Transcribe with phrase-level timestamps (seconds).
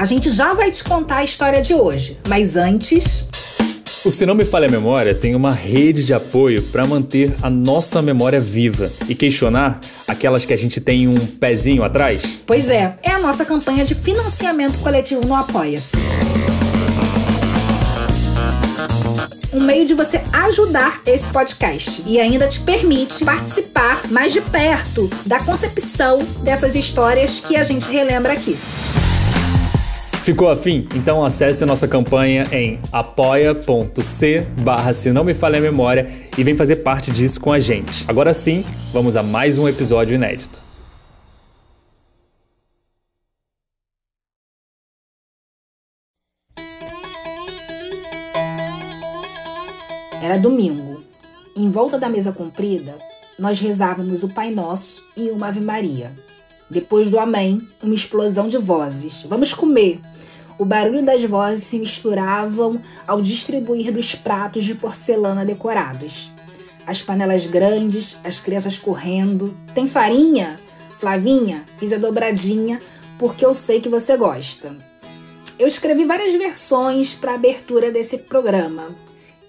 [0.00, 3.26] A gente já vai te contar a história de hoje, mas antes.
[4.02, 7.50] O Se Não Me Falha a Memória tem uma rede de apoio para manter a
[7.50, 9.78] nossa memória viva e questionar
[10.08, 12.40] aquelas que a gente tem um pezinho atrás?
[12.46, 15.98] Pois é, é a nossa campanha de financiamento coletivo no Apoia-se.
[19.52, 25.10] um meio de você ajudar esse podcast e ainda te permite participar mais de perto
[25.26, 28.56] da concepção dessas histórias que a gente relembra aqui.
[30.22, 30.86] Ficou afim?
[30.94, 36.56] Então acesse nossa campanha em apoia.c barra se não me falha a memória e vem
[36.56, 38.04] fazer parte disso com a gente.
[38.06, 40.60] Agora sim, vamos a mais um episódio inédito.
[50.22, 51.02] Era domingo.
[51.56, 52.94] Em volta da mesa comprida,
[53.38, 56.12] nós rezávamos o Pai Nosso e uma Ave Maria.
[56.70, 59.24] Depois do Amém, uma explosão de vozes.
[59.24, 60.00] Vamos comer!
[60.56, 66.30] O barulho das vozes se misturavam ao distribuir dos pratos de porcelana decorados.
[66.86, 69.56] As panelas grandes, as crianças correndo.
[69.74, 70.56] Tem farinha?
[70.98, 72.78] Flavinha, fiz a dobradinha
[73.18, 74.76] porque eu sei que você gosta.
[75.58, 78.94] Eu escrevi várias versões para a abertura desse programa.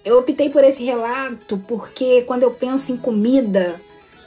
[0.04, 3.80] Eu optei por esse relato porque quando eu penso em comida,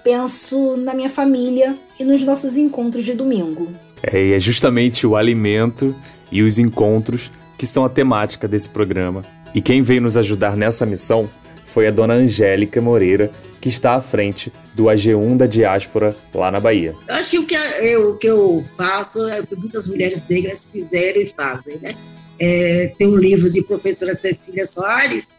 [0.05, 3.67] penso na minha família e nos nossos encontros de domingo.
[4.03, 5.95] É, e é justamente o alimento
[6.31, 9.23] e os encontros que são a temática desse programa.
[9.55, 11.27] E quem veio nos ajudar nessa missão
[11.65, 16.59] foi a dona Angélica Moreira, que está à frente do AG1 da diáspora lá na
[16.59, 16.93] Bahia.
[17.07, 20.27] Eu acho que o que eu, o que eu faço é o que muitas mulheres
[20.29, 21.95] negras fizeram e fazem, né?
[22.39, 25.37] É, tem um livro de professora Cecília Soares,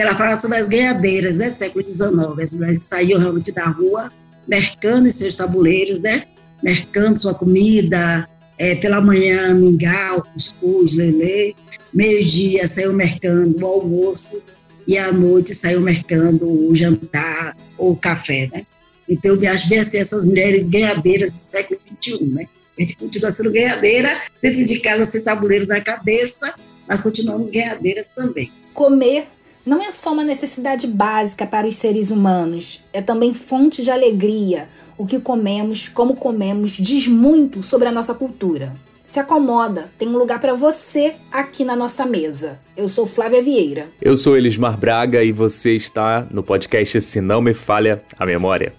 [0.00, 2.10] ela fala sobre as ganhadeiras né, do século XIX,
[2.42, 4.12] as mulheres que saíam realmente da rua,
[4.46, 6.22] mercando em seus tabuleiros, né,
[6.62, 11.54] mercando sua comida, é, pela manhã, mingau, cuscuz, lelê,
[11.92, 14.42] meio-dia saiu mercando o almoço
[14.86, 18.64] e à noite saiu mercando o jantar ou o café, né?
[19.08, 22.46] Então, eu me acho bem assim, essas mulheres ganhadeiras do século XXI, né?
[22.78, 24.08] A gente continua sendo ganhadeira,
[24.42, 26.54] dentro de casa sem tabuleiro na cabeça,
[26.88, 28.52] mas continuamos ganhadeiras também.
[28.74, 29.26] Comer
[29.66, 34.68] não é só uma necessidade básica para os seres humanos, é também fonte de alegria.
[34.96, 38.72] O que comemos, como comemos, diz muito sobre a nossa cultura.
[39.04, 42.60] Se acomoda, tem um lugar para você aqui na nossa mesa.
[42.76, 43.88] Eu sou Flávia Vieira.
[44.00, 48.72] Eu sou Elismar Braga e você está no podcast Se Não Me Falha a Memória.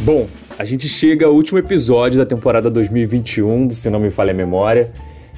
[0.00, 0.28] Bom,
[0.58, 4.92] a gente chega ao último episódio da temporada 2021, se não me falha a memória.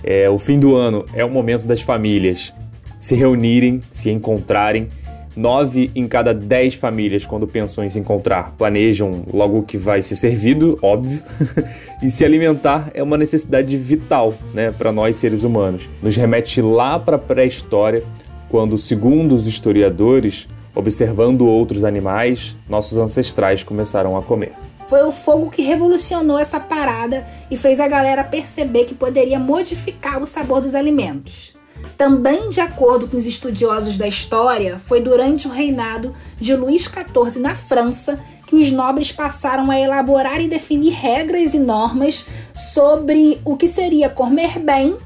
[0.05, 2.55] É, o fim do ano é o momento das famílias
[3.01, 4.89] se reunirem, se encontrarem.
[5.35, 10.01] Nove em cada dez famílias, quando pensam em se encontrar, planejam logo o que vai
[10.01, 11.23] ser servido, óbvio.
[12.03, 15.91] e se alimentar é uma necessidade vital né, para nós seres humanos.
[16.03, 18.03] Nos remete lá para a pré-história,
[18.49, 24.53] quando, segundo os historiadores, observando outros animais, nossos ancestrais começaram a comer.
[24.89, 30.23] Foi o fogo que revolucionou essa parada e fez a galera perceber que poderia modificar
[30.23, 31.57] o sabor dos alimentos.
[31.97, 37.41] Também, de acordo com os estudiosos da história, foi durante o reinado de Luís XIV
[37.41, 42.25] na França que os nobres passaram a elaborar e definir regras e normas
[42.55, 44.97] sobre o que seria comer bem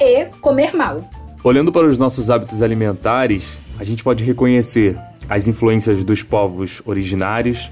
[0.00, 1.08] e comer mal.
[1.44, 4.98] Olhando para os nossos hábitos alimentares, a gente pode reconhecer
[5.28, 7.70] as influências dos povos originários,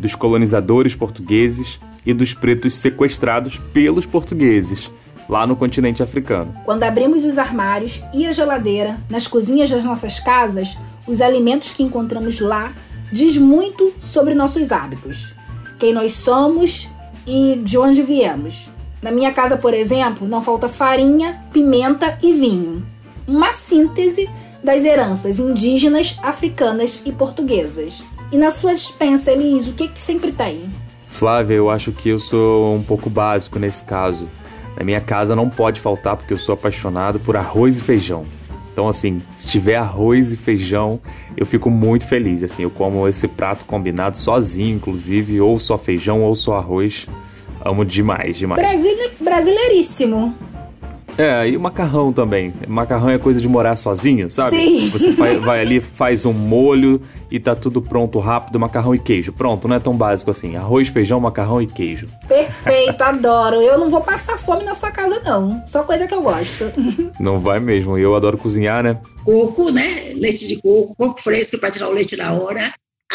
[0.00, 4.90] dos colonizadores portugueses e dos pretos sequestrados pelos portugueses
[5.28, 6.52] lá no continente africano.
[6.64, 11.84] Quando abrimos os armários e a geladeira nas cozinhas das nossas casas, os alimentos que
[11.84, 12.74] encontramos lá
[13.12, 15.34] diz muito sobre nossos hábitos,
[15.78, 16.88] quem nós somos
[17.26, 18.70] e de onde viemos.
[19.02, 22.84] Na minha casa, por exemplo, não falta farinha, pimenta e vinho.
[23.26, 24.28] Uma síntese
[24.62, 28.04] das heranças indígenas, africanas e portuguesas.
[28.32, 30.70] E na sua dispensa, Elis, o que, que sempre tem?
[31.08, 34.30] Flávia, eu acho que eu sou um pouco básico nesse caso.
[34.76, 38.24] Na minha casa não pode faltar porque eu sou apaixonado por arroz e feijão.
[38.72, 41.00] Então, assim, se tiver arroz e feijão,
[41.36, 42.44] eu fico muito feliz.
[42.44, 47.08] Assim, eu como esse prato combinado sozinho, inclusive, ou só feijão ou só arroz.
[47.62, 48.62] Amo demais, demais.
[49.20, 50.34] brasileiríssimo.
[51.20, 52.54] É, e o macarrão também.
[52.66, 54.56] Macarrão é coisa de morar sozinho, sabe?
[54.56, 54.88] Sim.
[54.88, 59.30] Você vai, vai, ali, faz um molho e tá tudo pronto rápido, macarrão e queijo.
[59.30, 60.56] Pronto, não é tão básico assim.
[60.56, 62.08] Arroz, feijão, macarrão e queijo.
[62.26, 63.56] Perfeito, adoro.
[63.56, 65.62] Eu não vou passar fome na sua casa, não.
[65.66, 66.64] Só coisa que eu gosto.
[67.20, 67.98] Não vai mesmo.
[67.98, 68.98] Eu adoro cozinhar, né?
[69.24, 69.82] Coco, né?
[70.16, 72.62] Leite de coco, coco fresco para tirar o leite na hora,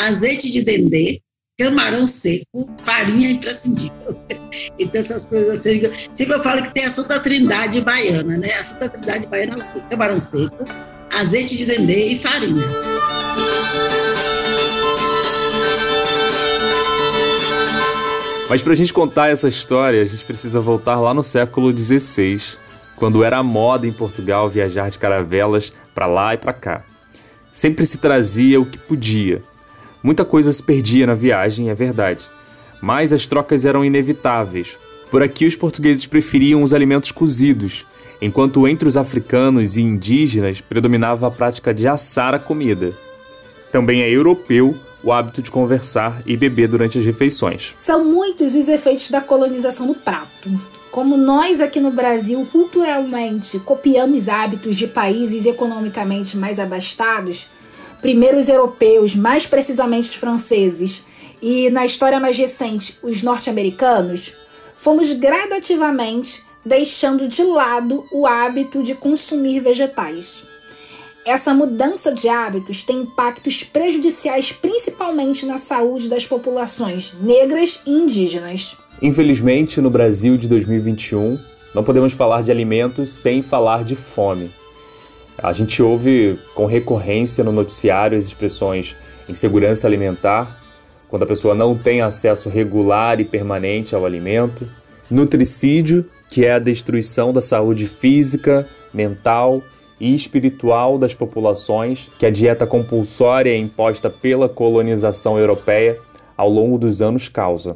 [0.05, 1.19] azeite de dendê,
[1.57, 3.93] camarão seco, farinha imprescindível.
[4.79, 5.81] Então, essas coisas assim.
[6.13, 8.47] Sempre eu falo que tem a Santa Trindade baiana, né?
[8.47, 10.65] A Santa Trindade baiana é camarão seco,
[11.13, 12.65] azeite de dendê e farinha.
[18.47, 22.57] Mas para a gente contar essa história, a gente precisa voltar lá no século XVI,
[22.95, 26.83] quando era moda em Portugal viajar de caravelas para lá e para cá.
[27.51, 29.41] Sempre se trazia o que podia.
[30.05, 32.23] Muita coisa se perdia na viagem, é verdade.
[32.79, 34.77] Mas as trocas eram inevitáveis.
[35.09, 37.87] Por aqui os portugueses preferiam os alimentos cozidos,
[38.21, 42.93] enquanto entre os africanos e indígenas predominava a prática de assar a comida.
[43.71, 47.73] Também é europeu o hábito de conversar e beber durante as refeições.
[47.75, 50.51] São muitos os efeitos da colonização do prato.
[50.91, 57.47] Como nós aqui no Brasil culturalmente copiamos hábitos de países economicamente mais abastados,
[58.05, 61.05] primeiro os europeus, mais precisamente os franceses,
[61.41, 64.33] e na história mais recente os norte-americanos,
[64.77, 70.43] fomos gradativamente deixando de lado o hábito de consumir vegetais.
[71.25, 78.77] Essa mudança de hábitos tem impactos prejudiciais principalmente na saúde das populações negras e indígenas.
[79.01, 81.39] Infelizmente, no Brasil de 2021,
[81.73, 84.51] não podemos falar de alimentos sem falar de fome.
[85.37, 88.95] A gente ouve com recorrência no noticiário as expressões
[89.27, 90.61] insegurança alimentar,
[91.07, 94.67] quando a pessoa não tem acesso regular e permanente ao alimento,
[95.09, 99.61] nutricídio, que é a destruição da saúde física, mental
[99.99, 105.97] e espiritual das populações que a dieta compulsória imposta pela colonização europeia
[106.35, 107.75] ao longo dos anos causa.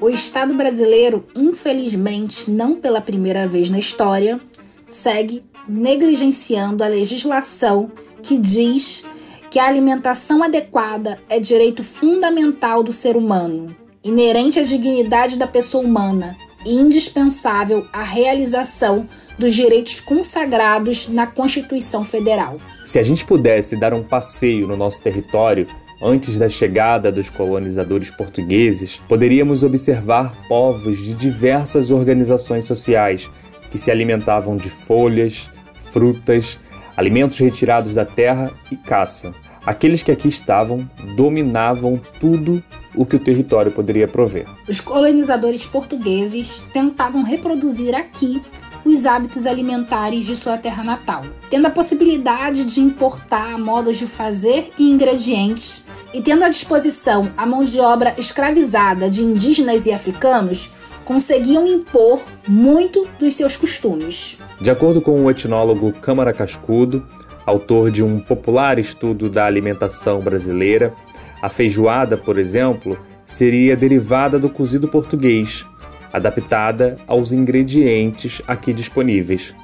[0.00, 4.40] O Estado brasileiro, infelizmente, não pela primeira vez na história,
[4.88, 7.90] segue negligenciando a legislação
[8.22, 9.06] que diz
[9.50, 15.84] que a alimentação adequada é direito fundamental do ser humano, inerente à dignidade da pessoa
[15.84, 16.36] humana
[16.66, 19.08] e indispensável à realização
[19.38, 22.58] dos direitos consagrados na Constituição Federal.
[22.84, 25.66] Se a gente pudesse dar um passeio no nosso território
[26.02, 33.30] antes da chegada dos colonizadores portugueses, poderíamos observar povos de diversas organizações sociais
[33.70, 35.50] que se alimentavam de folhas,
[35.90, 36.58] frutas,
[36.96, 39.32] alimentos retirados da terra e caça.
[39.64, 42.62] Aqueles que aqui estavam dominavam tudo
[42.94, 44.46] o que o território poderia prover.
[44.66, 48.42] Os colonizadores portugueses tentavam reproduzir aqui
[48.84, 54.72] os hábitos alimentares de sua terra natal, tendo a possibilidade de importar modos de fazer
[54.78, 60.70] e ingredientes, e tendo à disposição a mão de obra escravizada de indígenas e africanos,
[61.08, 64.36] conseguiam impor muito dos seus costumes.
[64.60, 67.02] De acordo com o etnólogo Câmara Cascudo,
[67.46, 70.92] autor de um popular estudo da alimentação brasileira,
[71.40, 75.64] a feijoada, por exemplo, seria derivada do cozido português,
[76.12, 79.56] adaptada aos ingredientes aqui disponíveis.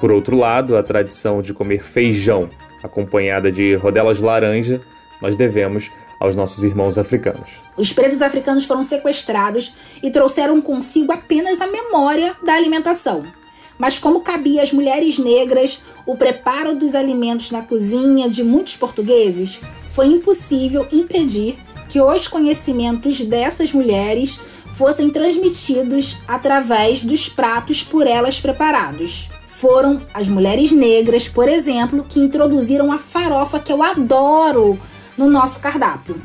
[0.00, 2.50] Por outro lado, a tradição de comer feijão
[2.82, 4.80] acompanhada de rodelas de laranja
[5.22, 5.88] nós devemos
[6.20, 7.50] aos nossos irmãos africanos.
[7.78, 9.72] Os pretos africanos foram sequestrados
[10.02, 13.24] e trouxeram consigo apenas a memória da alimentação.
[13.78, 19.58] Mas, como cabia às mulheres negras o preparo dos alimentos na cozinha de muitos portugueses,
[19.88, 21.58] foi impossível impedir
[21.88, 24.38] que os conhecimentos dessas mulheres
[24.72, 29.30] fossem transmitidos através dos pratos por elas preparados.
[29.46, 34.78] Foram as mulheres negras, por exemplo, que introduziram a farofa que eu adoro
[35.20, 36.16] no nosso cardápio.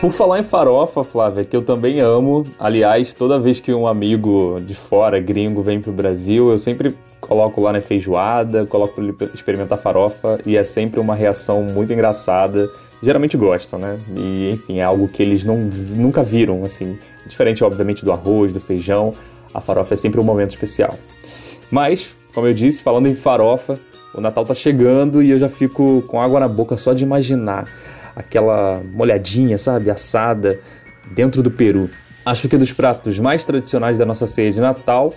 [0.00, 2.46] Por falar em farofa, Flávia, que eu também amo.
[2.56, 7.60] Aliás, toda vez que um amigo de fora, gringo, vem pro Brasil, eu sempre coloco
[7.60, 12.70] lá na feijoada, coloco para ele experimentar farofa e é sempre uma reação muito engraçada.
[13.02, 13.98] Geralmente gostam, né?
[14.16, 15.58] E enfim, é algo que eles não,
[15.96, 16.96] nunca viram, assim.
[17.26, 19.12] Diferente, obviamente, do arroz, do feijão,
[19.52, 20.96] a farofa é sempre um momento especial.
[21.72, 23.80] Mas, como eu disse, falando em farofa,
[24.14, 27.66] o Natal tá chegando e eu já fico com água na boca só de imaginar
[28.14, 30.60] aquela molhadinha, sabe, assada
[31.10, 31.88] dentro do peru.
[32.24, 35.14] Acho que é dos pratos mais tradicionais da nossa ceia de Natal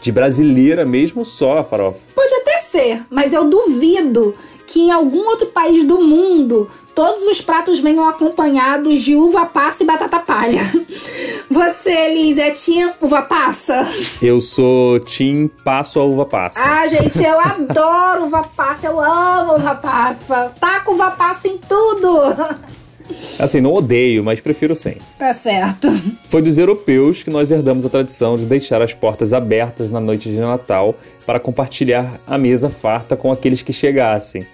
[0.00, 2.00] de brasileira mesmo, só a farofa.
[2.14, 4.34] Pode até ser, mas eu duvido
[4.66, 9.82] que em algum outro país do mundo todos os pratos venham acompanhados de uva passa
[9.82, 10.58] e batata palha.
[11.50, 13.86] Você, Liz, é Tim Uva Passa?
[14.20, 16.60] Eu sou Tim Passo a Uva Passa.
[16.60, 20.52] Ah, gente, eu adoro uva passa, eu amo uva passa.
[20.58, 22.20] Taco uva passa em tudo.
[23.38, 24.96] Assim, não odeio, mas prefiro sem.
[25.18, 25.88] Tá certo.
[26.28, 30.28] Foi dos europeus que nós herdamos a tradição de deixar as portas abertas na noite
[30.30, 30.94] de Natal
[31.24, 34.44] para compartilhar a mesa farta com aqueles que chegassem.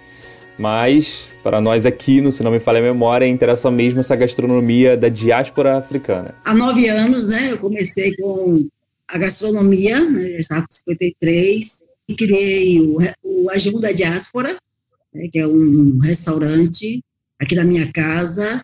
[0.57, 4.95] Mas para nós aqui, no Se Não Me Falha a Memória, interessa mesmo essa gastronomia
[4.95, 6.35] da diáspora africana.
[6.45, 8.67] Há nove anos, né, eu comecei com
[9.09, 14.57] a gastronomia, né, já estava com 53, e criei o, o Ajum da Diáspora,
[15.13, 17.03] né, que é um restaurante
[17.39, 18.63] aqui na minha casa,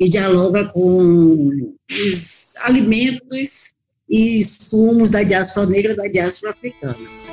[0.00, 3.72] e dialoga com os alimentos
[4.08, 7.23] e sumos da diáspora negra da diáspora africana.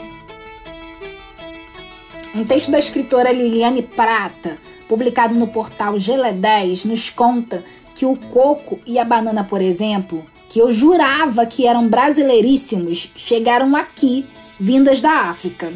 [2.34, 4.58] Um texto da escritora Liliane Prata,
[4.88, 7.62] publicado no portal Gelé 10, nos conta
[7.94, 13.76] que o coco e a banana, por exemplo, que eu jurava que eram brasileiríssimos, chegaram
[13.76, 14.26] aqui,
[14.58, 15.74] vindas da África.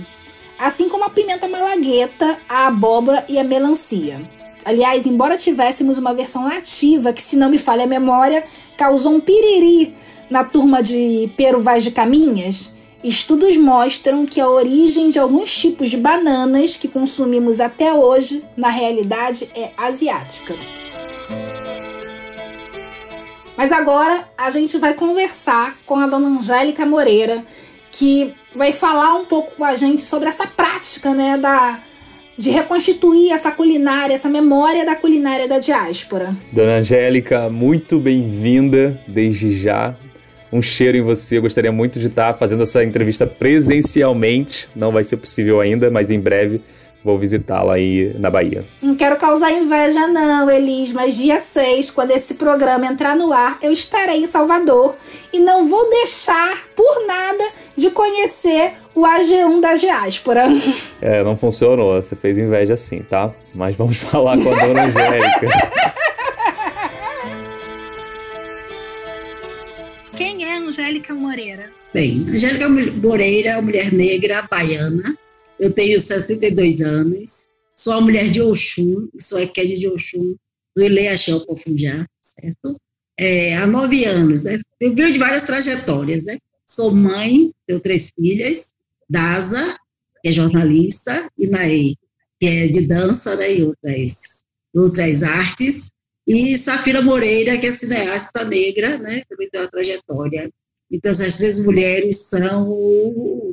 [0.58, 4.22] Assim como a pimenta malagueta, a abóbora e a melancia.
[4.64, 8.46] Aliás, embora tivéssemos uma versão nativa que, se não me falha a memória,
[8.78, 9.94] causou um piriri
[10.30, 12.75] na turma de Peru Vaz de Caminhas,
[13.08, 18.70] estudos mostram que a origem de alguns tipos de bananas que consumimos até hoje, na
[18.70, 20.56] realidade, é asiática.
[23.56, 27.44] Mas agora a gente vai conversar com a dona Angélica Moreira,
[27.92, 31.80] que vai falar um pouco com a gente sobre essa prática, né, da
[32.38, 36.36] de reconstituir essa culinária, essa memória da culinária da diáspora.
[36.52, 39.96] Dona Angélica, muito bem-vinda desde já.
[40.52, 41.38] Um cheiro em você.
[41.38, 44.70] Eu gostaria muito de estar fazendo essa entrevista presencialmente.
[44.76, 46.62] Não vai ser possível ainda, mas em breve
[47.06, 48.66] vou visitá-la aí na Bahia.
[48.82, 53.60] Não quero causar inveja, não, Elis, mas dia 6, quando esse programa entrar no ar,
[53.62, 54.96] eu estarei em Salvador
[55.32, 57.44] e não vou deixar por nada
[57.78, 60.46] de conhecer o AG1 da diáspora.
[61.00, 63.32] É, não funcionou, você fez inveja sim, tá?
[63.54, 65.76] Mas vamos falar com a dona Angélica.
[71.06, 71.72] Angélica Moreira?
[71.94, 75.16] Bem, Angélica Moreira é uma mulher negra baiana
[75.60, 77.48] eu tenho 62 anos,
[77.78, 80.36] sou uma mulher de Oxum, sou Ekede de Oxum,
[80.76, 82.76] do Ileaxel Pofunjá, certo?
[83.18, 84.58] É, há nove anos, né?
[84.82, 86.36] Eu venho de várias trajetórias, né?
[86.68, 88.74] Sou mãe, tenho três filhas,
[89.10, 89.64] Daza,
[90.22, 91.94] que é jornalista, e Naê,
[92.42, 93.56] que é de dança, né?
[93.56, 94.44] E outras,
[94.76, 95.90] outras artes,
[96.28, 99.24] e Safira Moreira, que é cineasta negra, né?
[99.30, 100.52] Também tem uma trajetória.
[100.92, 103.52] Então, essas três mulheres são,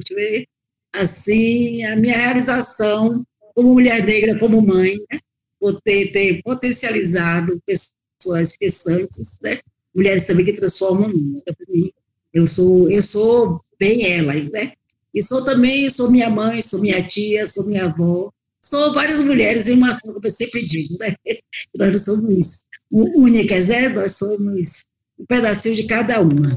[0.95, 3.25] assim, a minha realização
[3.55, 5.19] como mulher negra, como mãe, né?
[5.61, 9.59] por ter, ter potencializado pessoas pensantes, né?
[9.95, 11.37] mulheres também que transformam o mundo.
[11.41, 11.91] Então,
[12.33, 14.73] eu sou, eu sou bem ela, né?
[15.15, 18.33] E sou também, sou minha mãe, sou minha tia, sou minha avó,
[18.65, 21.15] sou várias mulheres em uma, como eu sempre digo, né?
[21.77, 23.91] Nós não somos únicas, né?
[23.91, 24.85] Nós somos
[25.19, 26.49] um pedacinho de cada uma.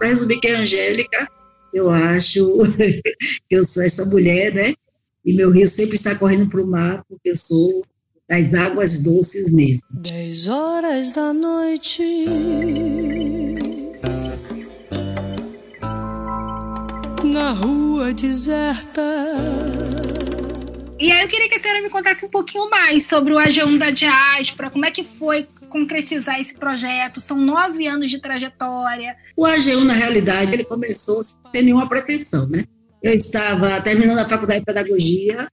[0.00, 1.28] Então, para resumir que é Angélica,
[1.74, 3.02] eu acho que
[3.56, 4.72] eu sou essa mulher, né?
[5.24, 7.82] E meu rio sempre está correndo para o mar, porque eu sou
[8.28, 9.82] das águas doces mesmo.
[9.90, 12.02] Dez horas da noite.
[17.24, 19.02] Na rua deserta.
[20.98, 23.78] E aí eu queria que a senhora me contasse um pouquinho mais sobre o AG1
[23.78, 27.20] da diáspora, como é que foi concretizar esse projeto?
[27.20, 29.16] São nove anos de trajetória.
[29.36, 32.64] O AGU, na realidade, ele começou sem nenhuma pretensão, né?
[33.02, 35.48] Eu estava terminando a faculdade de pedagogia,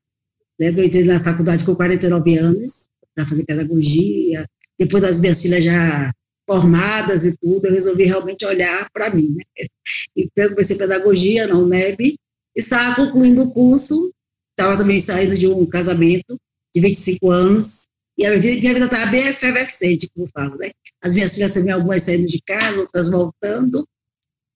[0.59, 0.69] né?
[0.69, 4.45] Eu entrei na faculdade com 49 anos para fazer pedagogia.
[4.77, 6.11] Depois das minhas filhas já
[6.49, 9.43] formadas e tudo, eu resolvi realmente olhar para mim, né?
[10.15, 12.15] Então, eu comecei pedagogia na UNEB,
[12.55, 14.11] estava concluindo o curso,
[14.51, 16.35] estava também saindo de um casamento
[16.73, 20.57] de 25 anos, e a minha vida, minha vida estava bem efervescente, como eu falo,
[20.57, 20.71] né?
[21.03, 23.87] As minhas filhas também, algumas saindo de casa, outras voltando.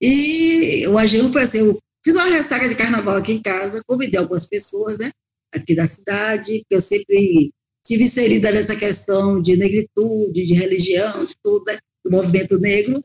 [0.02, 4.20] E o AGU foi assim, eu fiz uma ressaca de carnaval aqui em casa, convidei
[4.20, 5.12] algumas pessoas, né?
[5.54, 7.52] Aqui da cidade, que eu sempre
[7.86, 11.78] tive inserida nessa questão de negritude, de religião, de tudo, né?
[12.04, 13.04] do movimento negro.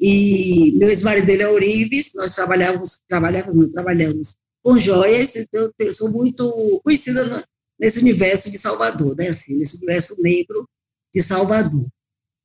[0.00, 5.92] E meu ex-marido dele é Orives, nós trabalhávamos, trabalhávamos, não, trabalhamos com joias, então eu
[5.92, 7.44] sou muito conhecida
[7.78, 10.68] nesse universo de Salvador, né, assim, nesse universo negro
[11.14, 11.86] de Salvador.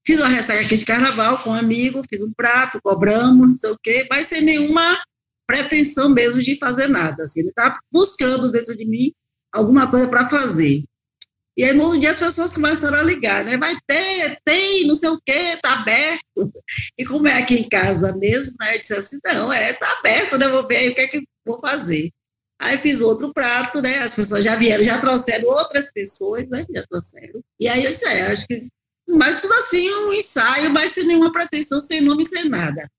[0.05, 3.71] Fiz uma ressaca aqui de carnaval com um amigo, fiz um prato, cobramos, não sei
[3.71, 5.01] o quê, mas sem nenhuma
[5.47, 9.11] pretensão mesmo de fazer nada, assim, ele estava buscando dentro de mim
[9.53, 10.83] alguma coisa para fazer.
[11.55, 13.57] E aí, no dia, as pessoas começaram a ligar, né?
[13.57, 16.23] Vai ter, tem, não sei o quê, tá aberto.
[16.97, 18.75] E como é aqui em casa mesmo, né?
[18.75, 20.47] Eu disse assim, não, é, tá aberto, né?
[20.47, 22.09] Vou ver aí o que é que vou fazer.
[22.63, 23.96] Aí fiz outro prato, né?
[24.00, 26.65] As pessoas já vieram, já trouxeram outras pessoas, né?
[26.70, 27.41] Já trouxeram.
[27.60, 28.67] E aí eu disse, é, acho que.
[29.08, 32.89] Mas tudo assim, saio, mas sem nenhuma pretensão, sem nome, sem nada.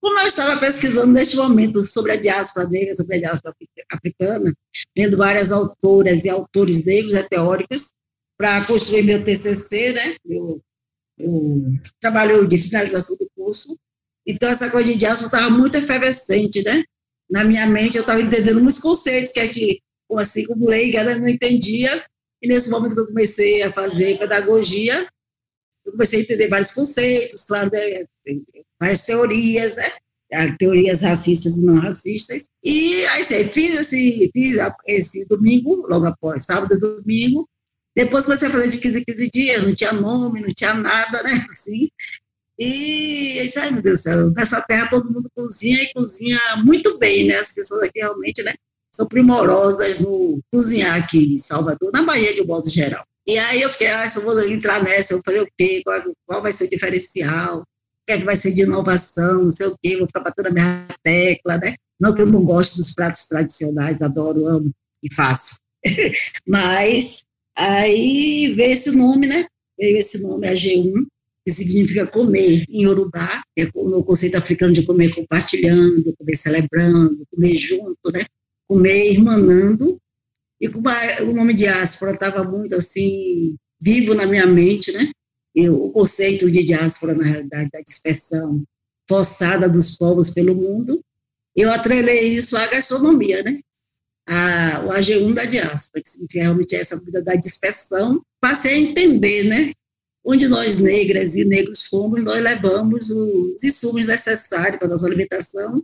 [0.00, 3.54] Como eu estava pesquisando neste momento sobre a diáspora negra, sobre a diáspora
[3.90, 4.52] africana,
[4.96, 7.92] lendo várias autoras e autores negros e teóricos,
[8.36, 10.60] para construir meu TCC, né, meu,
[11.18, 13.78] meu trabalho de finalização do curso.
[14.26, 16.84] Então, essa coisa de diáspora estava muito efervescente, né?
[17.30, 19.82] Na minha mente, eu estava entendendo muitos conceitos que a gente,
[20.16, 22.04] assim como leiga, ela não entendia.
[22.42, 24.94] E nesse momento que eu comecei a fazer pedagogia,
[25.86, 28.04] eu comecei a entender vários conceitos, claro, né?
[28.80, 29.90] várias teorias, né?
[30.58, 32.46] teorias racistas e não racistas.
[32.62, 37.48] E aí, assim, fiz, esse, fiz esse domingo, logo após, sábado e domingo.
[37.96, 41.22] Depois comecei a fazer de 15 em 15 dias, não tinha nome, não tinha nada,
[41.22, 41.30] né?
[41.48, 41.88] Assim.
[42.58, 46.98] E aí, ai meu Deus do céu, nessa terra todo mundo cozinha e cozinha muito
[46.98, 47.34] bem, né?
[47.36, 48.54] As pessoas aqui realmente, né?
[48.94, 53.04] São primorosas no cozinhar aqui em Salvador, na Bahia de um modo geral.
[53.26, 55.82] E aí eu fiquei, ah, se eu vou entrar nessa, eu vou fazer o quê?
[55.84, 57.60] Qual, qual vai ser o diferencial?
[57.60, 57.64] O
[58.06, 59.42] que é que vai ser de inovação?
[59.42, 61.74] Não sei o quê, vou ficar batendo a minha tecla, né?
[62.00, 64.70] Não que eu não goste dos pratos tradicionais, adoro, amo
[65.02, 65.58] e faço.
[66.46, 67.22] Mas
[67.56, 69.46] aí veio esse nome, né?
[69.78, 71.06] Veio esse nome, AG1,
[71.44, 77.54] que significa comer em Yorubá, é o conceito africano de comer compartilhando, comer celebrando, comer
[77.54, 78.20] junto, né?
[78.66, 80.00] Comer irmanando.
[80.58, 85.10] E como o nome diáspora estava muito assim, vivo na minha mente, né?
[85.70, 88.64] O conceito de diáspora, na realidade, da dispersão
[89.06, 90.98] forçada dos povos pelo mundo,
[91.54, 93.60] eu atrelei isso à gastronomia, né?
[94.26, 99.72] A, o AG1 da diáspora, que realmente essa vida da dispersão, passei a entender, né?
[100.24, 105.82] Onde nós negras e negros fomos, nós levamos os insumos necessários para a nossa alimentação,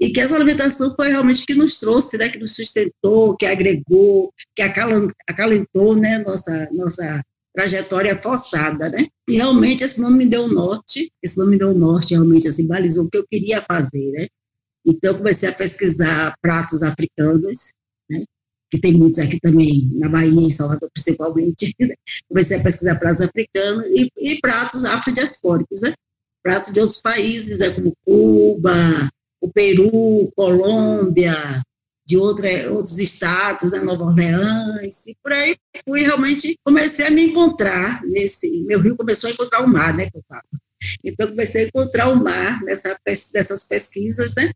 [0.00, 4.32] e que essa alimentação foi realmente que nos trouxe, né, que nos sustentou, que agregou,
[4.54, 7.22] que acalentou né, nossa, nossa
[7.54, 9.06] trajetória forçada, né?
[9.28, 13.06] E realmente esse nome me deu norte, esse nome me deu norte, realmente assim, balizou
[13.06, 14.26] o que eu queria fazer, né?
[14.84, 17.72] Então eu comecei a pesquisar pratos africanos,
[18.76, 21.74] que tem muitos aqui também, na Bahia, em Salvador principalmente,
[22.28, 25.94] comecei a pesquisar pratos africanos e, e pratos afrodiaspóricos, né?
[26.42, 27.70] pratos de outros países, né?
[27.70, 28.74] como Cuba,
[29.40, 31.34] o Peru, Colômbia,
[32.06, 33.80] de outra, outros estados, né?
[33.80, 35.56] Nova Orleans, e por aí
[35.88, 40.08] fui realmente, comecei a me encontrar nesse, meu rio começou a encontrar o mar, né,
[40.08, 40.42] que eu falo.
[41.02, 44.52] Então, comecei a encontrar o mar nessa, nessas pesquisas, né,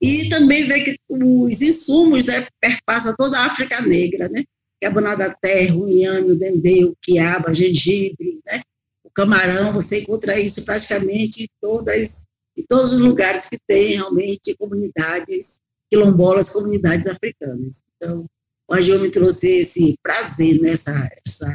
[0.00, 4.42] e também ver que os insumos né, perpassam toda a África Negra, né?
[4.80, 8.62] Que é a banana terra, o inhame, o dendê, o quiaba, gengibre, né?
[9.04, 12.24] O camarão, você encontra isso praticamente em, todas,
[12.56, 15.60] em todos os lugares que tem realmente comunidades
[15.90, 17.82] quilombolas, comunidades africanas.
[17.96, 18.24] Então,
[18.70, 20.92] o AGU me trouxe esse prazer nessa
[21.26, 21.52] essa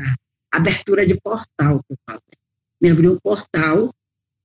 [0.53, 2.21] abertura de portal, que eu falo.
[2.81, 3.89] Me abriu um portal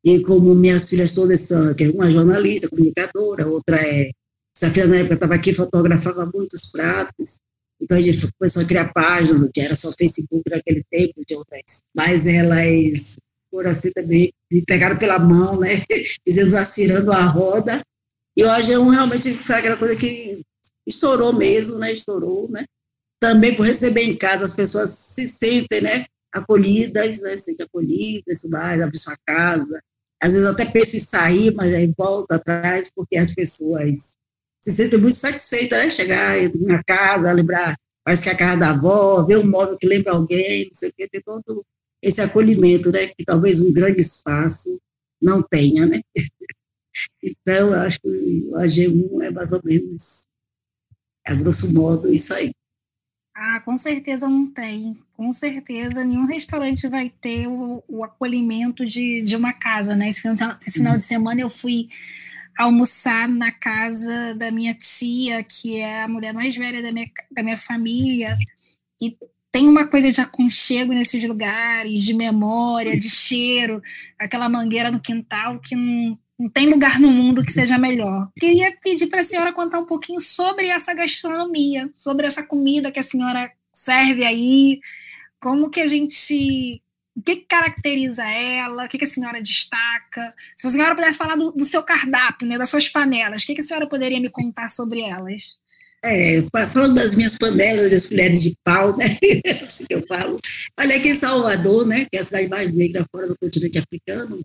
[0.04, 4.10] e como minhas filhas todas são, que é uma jornalista, comunicadora, outra é,
[4.56, 7.38] essa filha na época estava aqui, fotografava muitos pratos,
[7.80, 11.80] então a gente começou a criar páginas, não era só Facebook naquele tempo, de outras,
[11.94, 13.16] mas elas
[13.50, 15.68] foram assim também, me pegaram pela mão, né,
[16.26, 17.82] dizendo acirando a roda,
[18.36, 20.40] e hoje é um, realmente foi aquela coisa que
[20.86, 22.64] estourou mesmo, né, estourou, né,
[23.18, 28.44] também por receber em casa, as pessoas se sentem, né, acolhidas, né, se sentem acolhidas,
[28.50, 29.80] mais, abrir sua casa,
[30.22, 34.14] às vezes até penso em sair, mas aí volta atrás, porque as pessoas
[34.62, 35.90] se sentem muito satisfeitas, né?
[35.90, 39.86] Chegar na casa, lembrar, parece que é a casa da avó, ver um móvel que
[39.86, 41.64] lembra alguém, não sei o quê, ter todo
[42.02, 43.06] esse acolhimento, né?
[43.06, 44.78] Que talvez um grande espaço
[45.22, 46.00] não tenha, né?
[47.24, 50.26] então, eu acho que o AG1 é mais ou menos,
[51.26, 52.50] a grosso modo, isso aí.
[53.42, 55.02] Ah, com certeza não tem.
[55.14, 60.10] Com certeza nenhum restaurante vai ter o, o acolhimento de, de uma casa, né?
[60.10, 60.28] Esse,
[60.66, 61.88] esse final de semana eu fui
[62.58, 67.42] almoçar na casa da minha tia, que é a mulher mais velha da minha, da
[67.42, 68.36] minha família,
[69.00, 69.16] e
[69.50, 73.82] tem uma coisa de aconchego nesses lugares, de memória, de cheiro,
[74.18, 78.26] aquela mangueira no quintal que não, não tem lugar no mundo que seja melhor.
[78.38, 82.98] Queria pedir para a senhora contar um pouquinho sobre essa gastronomia, sobre essa comida que
[82.98, 84.80] a senhora serve aí,
[85.38, 86.82] como que a gente.
[87.14, 88.86] O que, caracteriza ela?
[88.86, 90.32] O que, a senhora destaca?
[90.56, 93.60] Se a senhora pudesse falar do, do seu cardápio, né, das suas panelas, o que,
[93.60, 95.58] a senhora poderia me contar sobre elas?
[96.02, 99.04] É, falando das minhas panelas, das minhas colheres de pau, né?
[99.62, 100.40] assim que eu falo.
[100.78, 104.40] Olha, aqui em Salvador, né, que é a cidade mais negra fora do continente africano,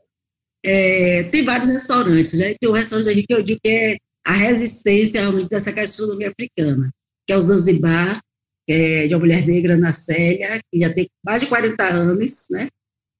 [0.66, 2.56] é, tem vários restaurantes, né?
[2.60, 6.90] Tem um restaurante aqui que eu digo que é a resistência realmente dessa gastronomia africana,
[7.28, 8.20] que é o Zanzibar,
[8.68, 12.68] é, de uma mulher negra na Célia, que já tem mais de 40 anos, né?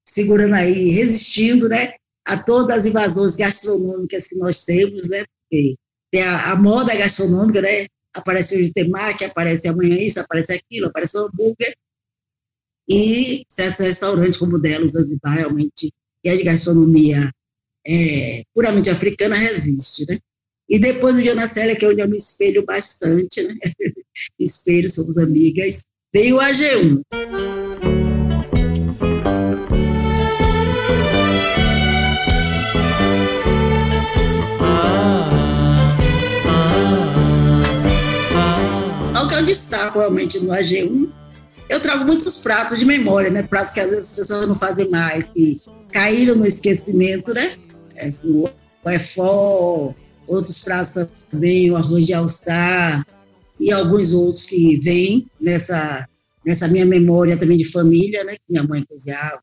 [0.08, 1.94] segurando aí, resistindo, né,
[2.26, 5.76] a todas as invasões gastronômicas que nós temos, né, porque
[6.12, 11.18] tem a, a moda gastronômica, né, aparece hoje temaki, aparece amanhã isso, aparece aquilo, aparece
[11.18, 11.76] o hambúrguer,
[12.88, 15.90] e certos restaurantes como o dela, o Zanzibar, realmente,
[16.24, 17.32] e a de gastronomia
[17.88, 20.18] é, puramente africana resiste, né?
[20.68, 23.54] E depois do Dia na Célia, que é onde eu me espelho bastante, né?
[24.40, 27.02] espelho, somos amigas, veio a G1.
[39.16, 41.14] Ao que eu destaco realmente no AG1,
[41.70, 43.44] eu trago muitos pratos de memória, né?
[43.44, 47.56] Pratos que às vezes as pessoas não fazem mais, que caíram no esquecimento, né?
[48.00, 48.44] Assim,
[48.84, 49.94] o efó,
[50.28, 53.06] outros pratos também, o arroz de alçar
[53.60, 56.08] e alguns outros que vêm nessa,
[56.46, 58.34] nessa minha memória também de família, né?
[58.34, 59.42] Que minha mãe cozinhava,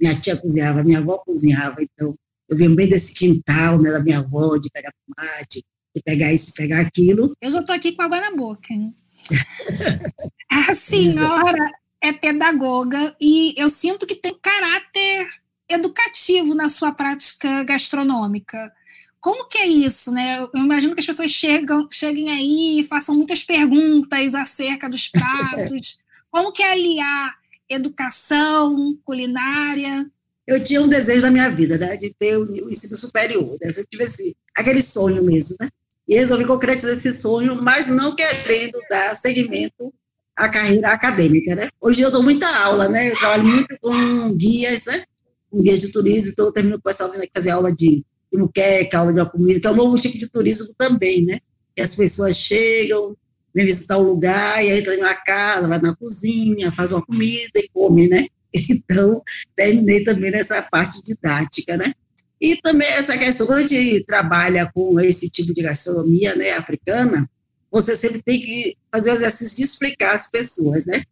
[0.00, 2.14] minha tia cozinhava, minha avó cozinhava, então
[2.48, 5.62] eu venho bem desse quintal, né, da minha avó, de pegar tomate,
[5.94, 7.32] de pegar isso, pegar aquilo.
[7.40, 8.94] Eu já estou aqui com água na boca, hein?
[10.68, 11.70] A senhora
[12.02, 15.28] é pedagoga e eu sinto que tem caráter
[15.72, 18.72] educativo na sua prática gastronômica.
[19.20, 20.40] Como que é isso, né?
[20.40, 25.98] Eu imagino que as pessoas chegam, cheguem aí e façam muitas perguntas acerca dos pratos.
[26.30, 27.34] Como que é aliar
[27.68, 30.10] educação, culinária?
[30.46, 33.70] Eu tinha um desejo na minha vida, né, de ter o, ensino superior, né?
[33.70, 35.68] Eu tive esse, aquele sonho mesmo, né?
[36.08, 39.94] E resolvi concretizar esse sonho, mas não querendo dar seguimento
[40.36, 41.68] à carreira acadêmica, né?
[41.80, 43.12] Hoje eu dou muita aula, né?
[43.12, 45.04] Eu trabalho muito com guias, né?
[45.52, 48.98] Com guias de turismo, então eu termino com o pessoal vindo fazer aula de muqueca,
[48.98, 51.38] aula de uma comida, que é um novo tipo de turismo também, né?
[51.76, 53.14] Que as pessoas chegam,
[53.54, 57.04] vêm visitar o lugar, e aí entra em uma casa, vai na cozinha, faz uma
[57.04, 58.26] comida e come, né?
[58.54, 59.22] Então,
[59.56, 61.94] terminei também nessa parte didática, né?
[62.38, 67.30] E também essa questão, quando a gente trabalha com esse tipo de gastronomia né, africana,
[67.70, 71.02] você sempre tem que fazer o exercício de explicar às pessoas, né?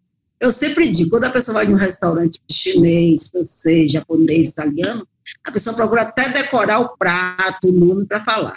[0.40, 5.06] Eu sempre digo, quando a pessoa vai em um restaurante chinês, francês, japonês, italiano,
[5.44, 8.56] a pessoa procura até decorar o prato, o nome para falar.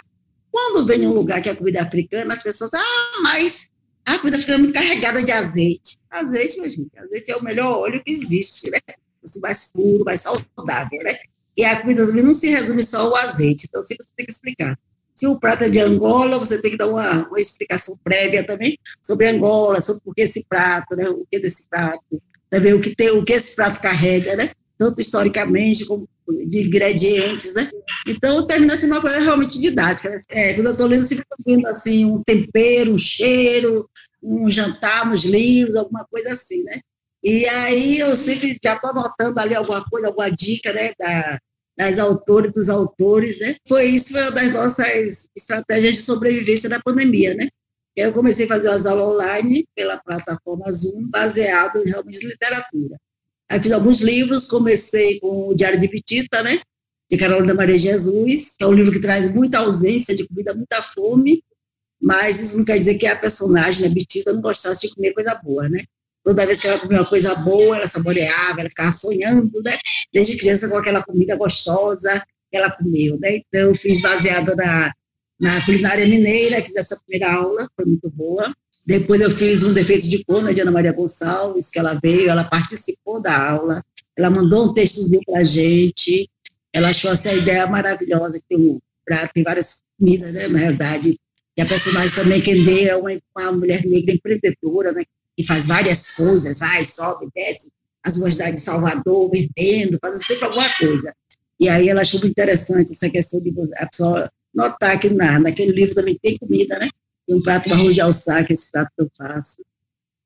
[0.50, 3.68] Quando vem em um lugar que é comida africana, as pessoas, ah, mas
[4.06, 5.96] a comida africana é muito carregada de azeite.
[6.10, 8.78] Azeite, meu gente, azeite é o melhor óleo que existe, né?
[9.22, 11.12] Assim, mais puro, mais saudável, né?
[11.56, 14.32] E a comida também não se resume só ao azeite, então sempre você tem que
[14.32, 14.78] explicar.
[15.14, 18.78] Se o prato é de Angola, você tem que dar uma, uma explicação prévia também
[19.02, 21.08] sobre Angola, sobre por que esse prato, né?
[21.08, 24.50] O que desse prato, também o que tem, o que esse prato carrega, né?
[24.76, 26.08] Tanto historicamente como
[26.46, 27.70] de ingredientes, né?
[28.08, 30.10] Então termina sendo uma coisa realmente didática.
[30.10, 30.18] Né?
[30.30, 33.88] É, quando eu estou lendo, sempre estou vendo assim um tempero, um cheiro,
[34.22, 36.80] um jantar nos livros, alguma coisa assim, né?
[37.22, 41.38] E aí eu sempre já estou anotando ali alguma coisa, alguma dica, né, da,
[41.76, 43.56] das autores, dos autores, né?
[43.66, 47.48] Foi isso, foi uma das nossas estratégias de sobrevivência da pandemia, né?
[47.96, 52.96] Eu comecei a fazer as aulas online pela plataforma Zoom, baseado em literatura.
[53.50, 56.60] Aí fiz alguns livros, comecei com o Diário de Petita, né?
[57.10, 60.82] De Carolina Maria Jesus, que é um livro que traz muita ausência de comida, muita
[60.82, 61.42] fome,
[62.00, 65.34] mas isso não quer dizer que a personagem, a Betita, não gostasse de comer coisa
[65.36, 65.80] boa, né?
[66.24, 69.76] Toda vez que ela comia uma coisa boa, ela saboreava, ela ficava sonhando, né?
[70.12, 73.36] Desde criança com aquela comida gostosa que ela comeu, né?
[73.36, 74.92] Então, eu fiz baseada na,
[75.38, 78.50] na culinária mineira, fiz essa primeira aula, foi muito boa.
[78.86, 82.30] Depois eu fiz um defeito de cor na de Ana Maria Gonçalves, que ela veio,
[82.30, 83.82] ela participou da aula,
[84.16, 86.28] ela mandou um textozinho para a gente,
[86.72, 91.16] ela achou essa ideia maravilhosa, que tem, prato, tem várias comidas, né, na verdade,
[91.56, 95.04] e a personagem também, quem deu, é uma, uma mulher negra empreendedora, né,
[95.42, 97.70] faz várias coisas, vai, sobe, desce,
[98.04, 101.12] as ruas de Salvador, vendendo, fazendo sempre alguma coisa.
[101.58, 105.94] E aí ela achou interessante essa questão de a pessoa notar que na, naquele livro
[105.94, 106.88] também tem comida, né?
[107.28, 109.56] um prato de arroz de alçá, que é esse prato que eu faço.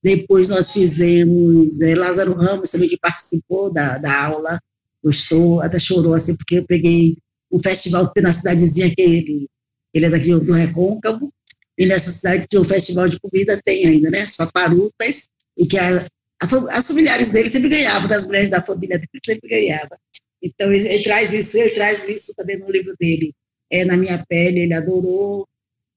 [0.03, 4.61] Depois nós fizemos é, Lázaro Ramos também, que participou da, da aula,
[5.03, 7.17] gostou, até chorou, assim, porque eu peguei
[7.53, 9.49] um festival que tem na cidadezinha que ele,
[9.95, 11.33] ele é daqui do Recôncavo,
[11.79, 15.79] e nessa cidade tinha um festival de comida, tem ainda, né, as paparutas, e que
[15.79, 16.07] a,
[16.43, 19.97] a, as familiares dele sempre ganhavam, das mulheres da família dele sempre ganhavam.
[20.43, 23.33] Então, ele, ele traz isso, ele traz isso também no livro dele,
[23.71, 25.47] é Na Minha Pele, ele adorou,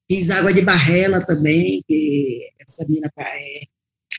[0.08, 3.62] Fiz Água de Barrela também, que essa menina, é,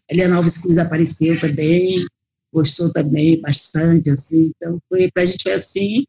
[0.10, 2.06] Eliana Alves Cruz apareceu também,
[2.52, 6.04] gostou também bastante, assim, então foi, pra gente foi assim,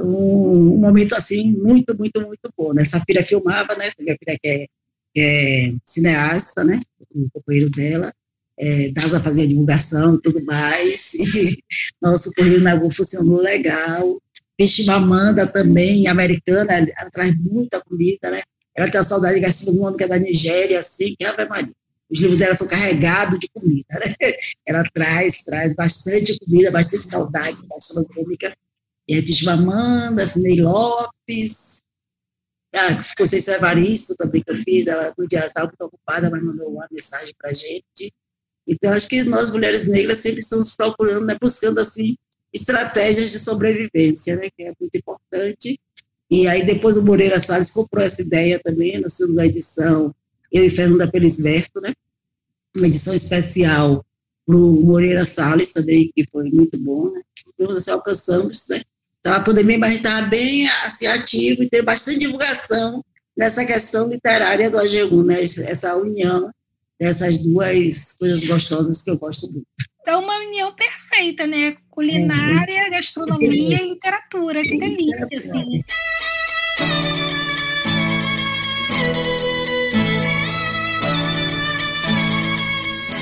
[0.00, 4.66] um, momento assim, muito, muito, muito bom, né, Safira filmava, né, Safira que é,
[5.14, 6.78] que é cineasta, né,
[7.14, 8.12] o companheiro dela,
[8.58, 11.58] é, DASA fazia divulgação e tudo mais, e
[12.02, 14.18] nosso Correio Nagu funcionou legal.
[14.86, 18.42] Mamanda também, americana, ela traz muita comida, né?
[18.74, 21.72] Ela tem a saudade gastronômica da Nigéria, assim, que Ave Maria.
[22.10, 24.14] Os livros dela são carregados de comida, né?
[24.66, 28.52] Ela traz, traz bastante comida, bastante saudade gastronômica.
[29.08, 31.82] E a Mamanda, Ney Lopes,
[32.74, 36.68] ah, Conceição Evaristo também que eu fiz, ela no dia estava muito ocupada, mas mandou
[36.70, 38.12] uma mensagem para a gente.
[38.66, 42.14] Então, acho que nós, mulheres negras, sempre estamos procurando, né, buscando, assim,
[42.52, 45.80] estratégias de sobrevivência, né, que é muito importante.
[46.30, 50.14] E aí, depois o Moreira Salles comprou essa ideia também, nós fizemos a edição,
[50.52, 51.94] eu e Fernanda Pelisberto, né,
[52.76, 54.04] uma edição especial
[54.46, 57.22] para o Moreira Salles também, que foi muito bom, né,
[57.54, 58.82] então, assim, alcançamos, né,
[59.20, 63.04] então, a pandemia, mas estava bem assim, ativo e teve bastante divulgação
[63.36, 66.50] nessa questão literária do AGU, né, essa união
[67.00, 69.66] dessas duas coisas gostosas que eu gosto muito.
[70.06, 71.76] É uma união perfeita, né?
[71.90, 72.90] Culinária, é.
[72.90, 74.62] gastronomia e literatura.
[74.62, 75.82] Que delícia, assim.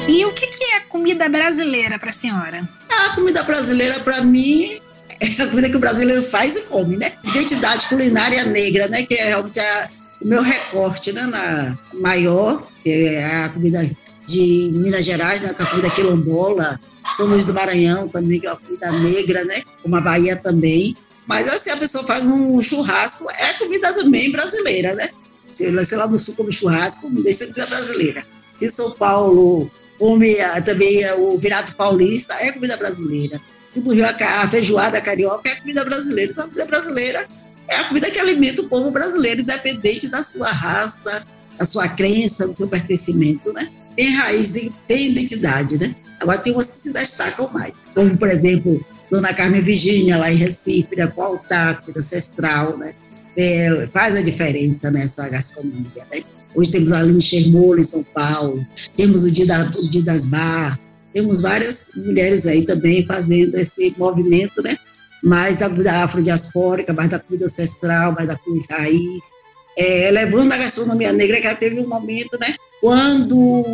[0.09, 2.69] E o que, que é comida brasileira para a senhora?
[2.89, 4.81] A comida brasileira, para mim,
[5.21, 7.13] é a comida que o brasileiro faz e come, né?
[7.25, 9.05] Identidade culinária negra, né?
[9.05, 11.23] Que é realmente a, o meu recorte, né?
[11.23, 13.91] Na maior, que é a comida
[14.27, 15.55] de Minas Gerais, né?
[15.59, 16.81] É a comida quilombola,
[17.17, 19.63] São Luís do Maranhão também, que é uma comida negra, né?
[19.83, 20.97] Como a Bahia também.
[21.27, 25.09] Mas se a pessoa faz um churrasco, é comida também brasileira, né?
[25.51, 28.27] Se, sei lá no sul come churrasco, não deixa de comida brasileira.
[28.53, 33.41] Se São Paulo come também o virado paulista, é comida brasileira
[33.83, 36.33] se Rio a feijoada carioca é a comida brasileira.
[36.33, 37.27] Então, a comida brasileira
[37.69, 41.25] é a comida que alimenta o povo brasileiro, independente da sua raça,
[41.59, 43.69] da sua crença, do seu pertencimento, né?
[43.97, 45.95] Tem raiz, tem identidade, né?
[46.21, 50.37] Agora tem umas que se destacam mais, como, por exemplo, Dona Carmen Virgínia, lá em
[50.37, 51.07] Recife, né?
[51.09, 52.95] com altar, ancestral, né?
[53.37, 56.23] É, faz a diferença nessa gastronomia, né?
[56.55, 60.81] Hoje temos a Aline em São Paulo, temos o Dia, da, o Dia das Bar,
[61.17, 64.77] temos várias mulheres aí também fazendo esse movimento, né?
[65.25, 69.33] Mais da, da afrodiaspórica, mais da comida ancestral, mais da comida raiz,
[69.79, 72.55] é, levando a gastronomia negra, que ela teve um momento, né?
[72.83, 73.65] Quando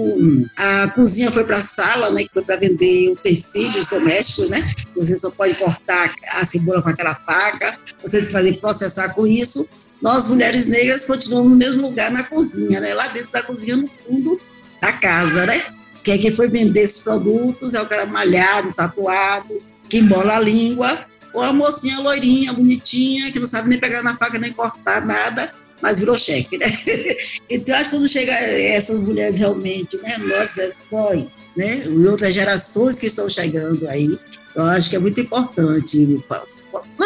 [0.56, 5.16] a cozinha foi para a sala, né, que foi para vender utensílios domésticos, né, você
[5.16, 9.66] só pode cortar a cebola com aquela faca, você pode processar com isso.
[10.00, 13.90] Nós, mulheres negras, continuamos no mesmo lugar na cozinha, né, lá dentro da cozinha, no
[14.06, 14.40] fundo
[14.80, 19.62] da casa, né, que é quem foi vender esses produtos é o cara malhado, tatuado,
[19.88, 24.16] que embola a língua, ou a mocinha loirinha, bonitinha, que não sabe nem pegar na
[24.16, 26.66] faca nem cortar nada, mas virou chefe, né?
[27.50, 32.98] Então, acho que quando chega essas mulheres realmente, né, nós, nós, né, e outras gerações
[32.98, 34.18] que estão chegando aí,
[34.54, 36.22] eu acho que é muito importante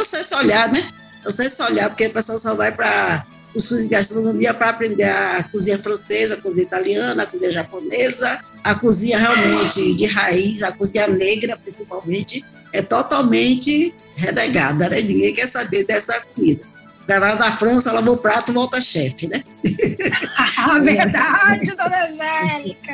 [0.06, 0.88] sei se olhar, né?
[1.28, 5.04] Sei se olhar, porque o pessoal só vai para os cursos de gastronomia para aprender
[5.04, 10.72] a cozinha francesa, a cozinha italiana, a cozinha japonesa, a cozinha realmente de raiz, a
[10.72, 15.00] cozinha negra principalmente, é totalmente renegada, né?
[15.02, 16.62] Ninguém quer saber dessa comida.
[17.07, 19.44] Vai da França, lava o prato, volta chefe, né?
[20.59, 22.92] Ah, verdade, dona Angélica.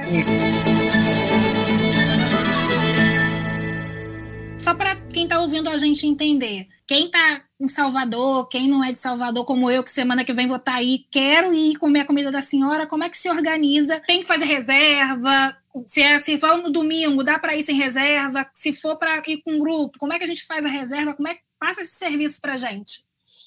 [4.59, 8.93] Só para quem está ouvindo a gente entender, quem está em Salvador, quem não é
[8.93, 12.01] de Salvador, como eu, que semana que vem vou estar tá aí, quero ir comer
[12.01, 14.03] a comida da senhora, como é que se organiza?
[14.07, 15.57] Tem que fazer reserva?
[15.87, 18.47] Se, é, se for no domingo, dá para ir sem reserva?
[18.55, 21.15] Se for para ir com um grupo, como é que a gente faz a reserva?
[21.15, 23.05] Como é que passa esse serviço para gente?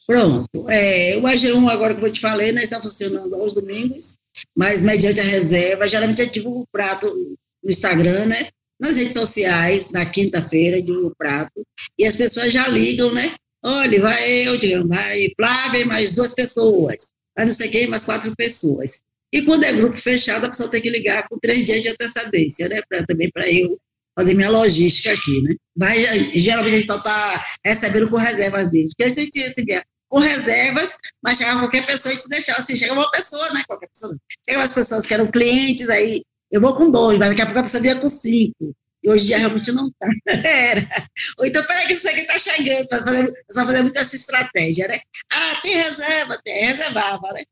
[0.08, 0.70] Pronto.
[0.70, 4.18] É, o AG1, agora que eu te falei, né, está funcionando aos domingos,
[4.56, 7.08] mas mediante a reserva, geralmente eu divulgo o prato
[7.64, 8.48] no Instagram, né?
[8.80, 11.66] Nas redes sociais, na quinta-feira, divulgo o prato,
[11.98, 13.34] e as pessoas já ligam, né?
[13.64, 18.36] Olha, vai eu, digamos, vai Flávia mais duas pessoas, vai não sei quem, mais quatro
[18.36, 19.00] pessoas.
[19.34, 22.70] E quando é grupo fechado, a pessoa tem que ligar com três dias de antecedência,
[22.70, 22.82] né?
[22.88, 23.78] Pra, também para eu
[24.18, 25.56] fazer minha logística aqui, né?
[25.76, 26.00] Vai,
[26.32, 28.90] geralmente está tá recebendo com reservas mesmo.
[28.90, 32.94] Porque a gente recebia com reservas, mas chegava qualquer pessoa e te deixava assim, chega
[32.94, 33.64] uma pessoa, né?
[33.68, 34.16] Qualquer pessoa.
[34.48, 37.60] Chega umas pessoas que eram clientes, aí eu vou com dois, mas daqui a pouco
[37.60, 38.74] a pessoa vinha com cinco.
[39.04, 40.08] E hoje dia realmente não está.
[40.48, 40.88] Era.
[41.38, 44.88] Ou então, peraí que isso aqui está chegando, para fazer, só fazer muita essa estratégia,
[44.88, 44.98] né?
[45.32, 47.44] Ah, tem reserva, tem, reservava, né?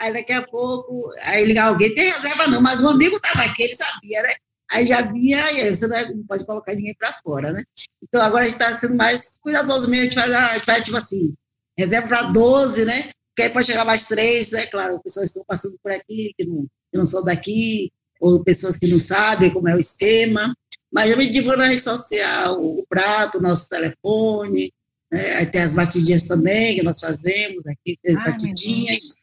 [0.00, 3.64] Aí daqui a pouco, aí ligar alguém, tem reserva não, mas um amigo estava aqui,
[3.64, 4.30] ele sabia, né?
[4.72, 7.62] Aí já vinha, e aí você não pode colocar ninguém para fora, né?
[8.02, 10.82] Então agora a gente está sendo mais cuidadoso mesmo, a gente faz, a gente faz
[10.82, 11.34] tipo assim,
[11.78, 13.10] reserva para 12, né?
[13.28, 14.66] Porque aí pode chegar mais três, né?
[14.66, 17.90] Claro, pessoas estão passando por aqui, que não, que não são daqui.
[18.20, 20.54] ou pessoas que não sabem como é o esquema,
[20.92, 24.72] mas a gente divulga na rede social o prato, o nosso telefone,
[25.12, 25.46] né?
[25.46, 29.19] tem as batidinhas também que nós fazemos aqui, três Ai, batidinhas,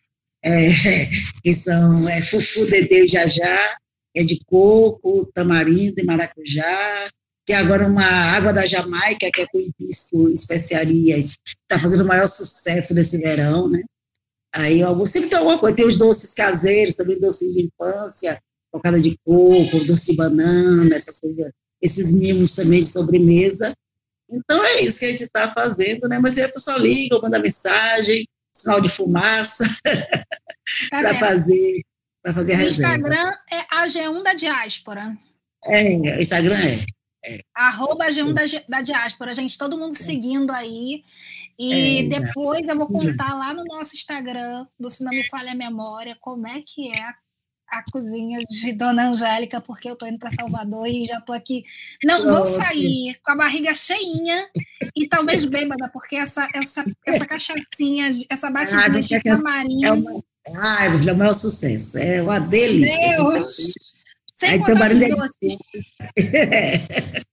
[0.48, 0.70] é,
[1.44, 3.78] que são é, fufu, dedê e jajá,
[4.16, 7.10] é de coco, tamarindo e maracujá,
[7.46, 12.28] tem agora uma água da Jamaica, que é com hibisco, especiarias, está fazendo o maior
[12.28, 13.84] sucesso nesse verão, né?
[14.54, 18.38] Aí eu sempre tem alguma coisa, tem os doces caseiros, também doces de infância,
[18.72, 23.74] cocada de coco, doce de banana, essas coisas, esses mimos também de sobremesa.
[24.30, 26.20] Então é isso que a gente está fazendo, né?
[26.20, 28.28] Mas aí a pessoa liga, manda mensagem,
[28.58, 29.66] sinal de fumaça,
[30.90, 31.82] tá para fazer,
[32.22, 32.94] para fazer a reserva.
[32.94, 35.18] O Instagram é AG1 da Diáspora.
[35.66, 36.86] É, o Instagram é.
[37.26, 37.40] é.
[37.56, 40.00] Arroba AG1 da, da Diáspora, gente, todo mundo é.
[40.00, 41.04] seguindo aí.
[41.60, 45.54] E é, depois eu vou contar lá no nosso Instagram, do Se Não Me Falha
[45.54, 47.14] a Memória, como é que é
[47.70, 51.64] a cozinha de Dona Angélica, porque eu tô indo para Salvador e já tô aqui.
[52.04, 54.50] Não, vou sair com a barriga cheinha
[54.96, 59.86] e talvez bêbada, porque essa, essa, essa cachaçinha, essa batidinha ah, de tamarim.
[59.86, 60.24] É uma,
[60.56, 61.98] ah, é o maior sucesso.
[62.00, 63.18] É uma delícia.
[63.18, 63.74] Deus!
[64.36, 65.58] Sem contar os doces.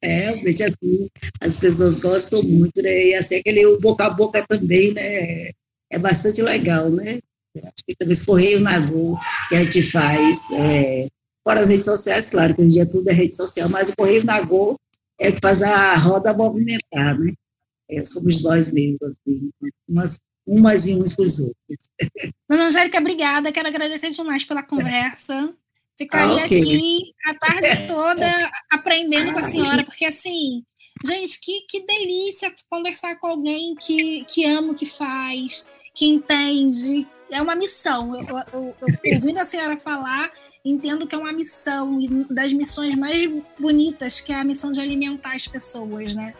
[0.00, 1.08] É, realmente assim,
[1.40, 3.06] as pessoas gostam muito, né?
[3.06, 5.50] E assim, aquele o boca a boca também, né?
[5.90, 7.18] É bastante legal, né?
[7.64, 11.06] Acho que talvez Correio Nagô, que a gente faz, é,
[11.46, 13.96] fora as redes sociais, claro, que hoje em dia tudo é rede social, mas o
[13.96, 14.76] Correio Nagô
[15.18, 17.32] é que faz a roda movimentar, né?
[17.88, 19.50] É, somos nós mesmos, assim,
[19.88, 21.88] umas, umas e uns com os outros.
[22.48, 25.54] Dona Angélica, obrigada, quero agradecer demais pela conversa.
[25.96, 26.60] Ficaria ah, okay.
[26.60, 30.62] aqui a tarde toda aprendendo com a senhora, porque assim,
[31.04, 37.08] gente, que, que delícia conversar com alguém que, que ama o que faz, que entende,
[37.30, 38.14] é uma missão.
[38.14, 40.30] Eu, eu, eu, ouvindo a senhora falar,
[40.64, 44.80] entendo que é uma missão, e das missões mais bonitas, que é a missão de
[44.80, 46.34] alimentar as pessoas, né?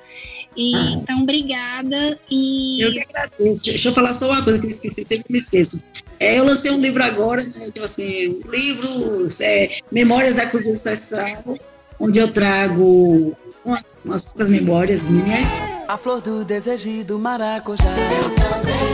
[0.56, 0.90] E, ah.
[0.92, 2.18] Então, obrigada.
[2.30, 2.82] E...
[2.82, 3.64] Eu que agradeço.
[3.64, 5.82] Deixa eu falar só uma coisa que eu esqueci, sempre me esqueço.
[6.18, 10.72] É, eu lancei um livro agora, né, tipo assim, um livro, é, Memórias da Cozinha
[10.72, 11.58] Ancestral,
[12.00, 13.84] onde eu trago umas,
[14.34, 15.60] umas memórias minhas.
[15.86, 17.84] A flor do desejo do maracujá.
[17.84, 18.85] Eu também.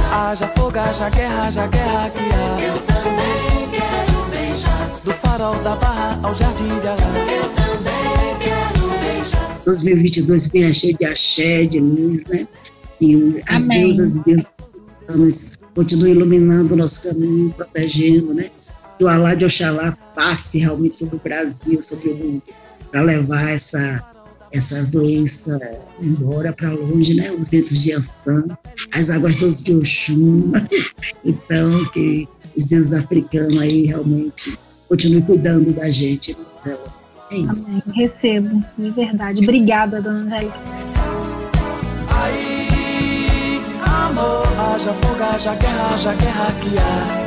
[0.00, 2.60] Haja fogo, haja guerra, haja guerra que há.
[2.60, 5.00] Eu também quero beijar.
[5.04, 6.98] Do farol da barra ao jardim de Alá.
[7.30, 9.60] Eu também quero beijar.
[9.64, 12.46] 2022 vem cheio de axé, de luz, né?
[13.00, 13.80] E as Amém.
[13.80, 14.46] deusas de
[15.08, 18.50] Deus continuem iluminando o nosso caminho, protegendo, né?
[18.96, 22.42] Que o Alá de Oxalá passe realmente sobre o Brasil, sobre o mundo,
[22.90, 24.12] para levar essa
[24.52, 25.58] essa doença
[26.00, 27.30] embora para longe, né?
[27.32, 28.46] Os ventos de Ansan,
[28.94, 30.52] as águas todas de Oxum.
[31.24, 36.78] então, que os deuses africanos aí realmente continuem cuidando da gente céu.
[37.30, 37.82] É isso.
[37.84, 37.96] Amém.
[37.96, 39.42] Recebo, de verdade.
[39.42, 40.60] Obrigada, dona Angélica.
[42.10, 47.21] Aí, amor, haja fogo, haja guerra, haja guerra que há.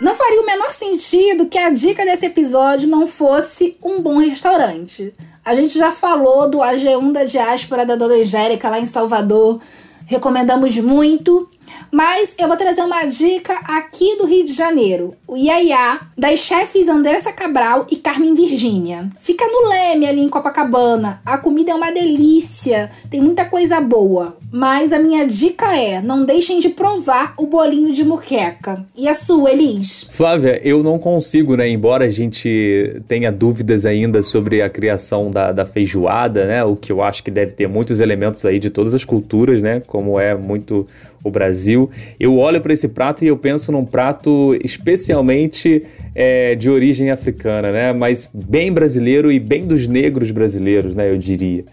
[0.00, 5.14] Não faria o menor sentido que a dica desse episódio não fosse um bom restaurante.
[5.42, 9.58] A gente já falou do AG1 da diáspora da Dona Angélica lá em Salvador.
[10.04, 11.48] Recomendamos muito.
[11.90, 15.14] Mas eu vou trazer uma dica aqui do Rio de Janeiro.
[15.26, 19.08] O Iaiá, das chefes Andressa Cabral e Carmen Virgínia.
[19.18, 21.20] Fica no Leme, ali em Copacabana.
[21.24, 24.36] A comida é uma delícia, tem muita coisa boa.
[24.52, 28.84] Mas a minha dica é, não deixem de provar o bolinho de muqueca.
[28.96, 30.08] E a sua, Elis?
[30.10, 31.68] Flávia, eu não consigo, né?
[31.68, 36.64] Embora a gente tenha dúvidas ainda sobre a criação da, da feijoada, né?
[36.64, 39.82] O que eu acho que deve ter muitos elementos aí de todas as culturas, né?
[39.86, 40.86] Como é muito
[41.22, 41.90] o Brasil.
[42.18, 45.82] Eu olho para esse prato e eu penso num prato especialmente
[46.14, 47.92] é, de origem africana, né?
[47.92, 51.10] Mas bem brasileiro e bem dos negros brasileiros, né?
[51.10, 51.64] Eu diria.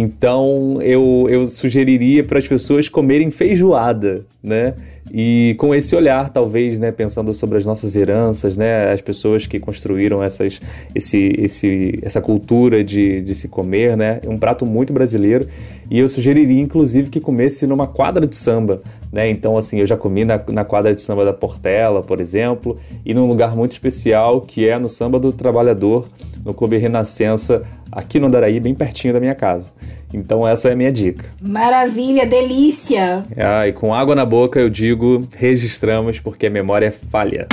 [0.00, 4.74] Então eu, eu sugeriria para as pessoas comerem feijoada, né?
[5.12, 9.58] E com esse olhar, talvez, né, pensando sobre as nossas heranças, né, as pessoas que
[9.58, 10.60] construíram essas,
[10.94, 15.48] esse, esse, essa cultura de, de se comer, né, um prato muito brasileiro.
[15.90, 18.80] E eu sugeriria, inclusive, que comesse numa quadra de samba,
[19.12, 19.28] né?
[19.28, 23.12] Então, assim, eu já comi na, na quadra de samba da Portela, por exemplo, e
[23.12, 26.06] num lugar muito especial que é no Samba do Trabalhador,
[26.48, 29.70] no Clube Renascença, aqui no Daraí, bem pertinho da minha casa.
[30.14, 31.26] Então essa é a minha dica.
[31.42, 33.22] Maravilha, delícia!
[33.36, 37.46] Ah, e com água na boca eu digo, registramos porque a memória é falha.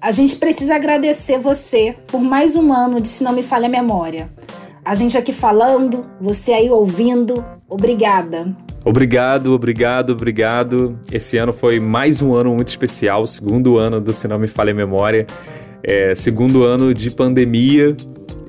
[0.00, 3.68] a gente precisa agradecer você por mais um ano de Se Não Me Falha a
[3.68, 4.30] Memória.
[4.84, 8.56] A gente aqui falando, você aí ouvindo, obrigada.
[8.84, 10.98] Obrigado, obrigado, obrigado.
[11.10, 14.70] Esse ano foi mais um ano muito especial, segundo ano do Se Não Me Falha
[14.70, 15.26] a Memória,
[15.82, 17.96] é, segundo ano de pandemia.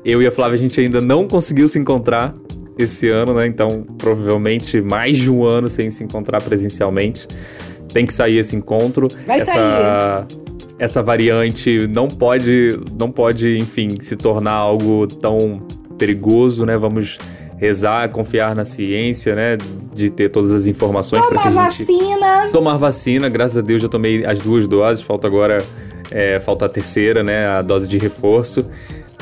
[0.06, 2.34] Eu e a Flávia a gente ainda não conseguiu se encontrar
[2.78, 3.48] esse ano, né?
[3.48, 7.28] Então, provavelmente mais de um ano sem se encontrar presencialmente.
[7.92, 9.08] Tem que sair esse encontro.
[9.26, 10.26] Vai essa, sair.
[10.78, 15.66] Essa variante não pode, não pode, enfim, se tornar algo tão
[15.98, 16.78] perigoso, né?
[16.78, 17.18] Vamos
[17.58, 19.58] rezar, confiar na ciência, né?
[19.94, 22.48] De ter todas as informações para que a gente vacina.
[22.54, 23.28] tomar vacina.
[23.30, 25.64] Graças a Deus já tomei as duas doses, falta agora
[26.12, 27.48] é, falta a terceira, né?
[27.48, 28.66] A dose de reforço.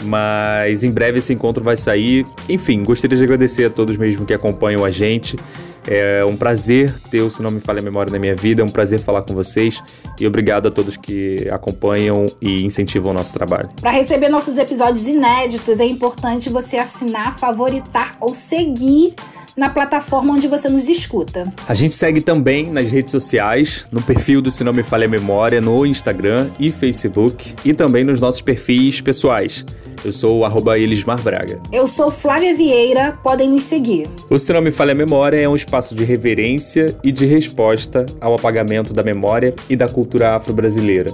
[0.01, 2.25] Mas em breve esse encontro vai sair.
[2.49, 5.39] Enfim, gostaria de agradecer a todos mesmo que acompanham a gente.
[5.87, 8.65] É um prazer ter o Se Não Me Falha a Memória na minha vida, é
[8.65, 9.81] um prazer falar com vocês.
[10.19, 13.69] E obrigado a todos que acompanham e incentivam o nosso trabalho.
[13.81, 19.13] Para receber nossos episódios inéditos, é importante você assinar, favoritar ou seguir
[19.55, 21.51] na plataforma onde você nos escuta.
[21.67, 25.09] A gente segue também nas redes sociais, no perfil do Se Não Me Falha a
[25.09, 29.65] Memória, no Instagram e Facebook, e também nos nossos perfis pessoais.
[30.05, 31.59] Eu sou o arroba Elismar Braga.
[31.73, 34.07] Eu sou Flávia Vieira, podem nos seguir.
[34.29, 38.05] O Se Não Me Falha a Memória é um espaço de reverência e de resposta
[38.21, 41.11] ao apagamento da memória e da cultura afro-brasileira.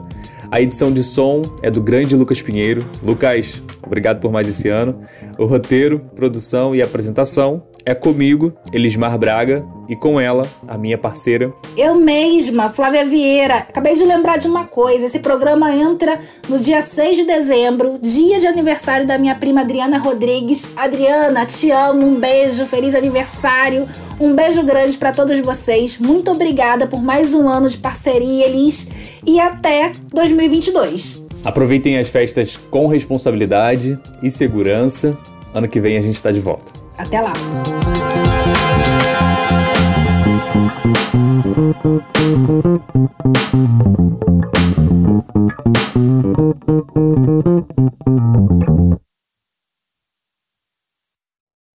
[0.52, 2.86] A edição de som é do grande Lucas Pinheiro.
[3.02, 5.00] Lucas, obrigado por mais esse ano.
[5.38, 11.53] O roteiro, produção e apresentação é comigo, Elismar Braga, e com ela, a minha parceira.
[11.75, 13.55] Eu mesma, Flávia Vieira.
[13.55, 18.39] Acabei de lembrar de uma coisa: esse programa entra no dia 6 de dezembro, dia
[18.39, 20.71] de aniversário da minha prima Adriana Rodrigues.
[20.77, 23.86] Adriana, te amo, um beijo, feliz aniversário.
[24.19, 25.97] Um beijo grande para todos vocês.
[25.97, 29.19] Muito obrigada por mais um ano de parceria, Elis.
[29.25, 31.27] E até 2022.
[31.43, 35.17] Aproveitem as festas com responsabilidade e segurança.
[35.53, 36.80] Ano que vem a gente está de volta.
[37.02, 37.34] Até lá.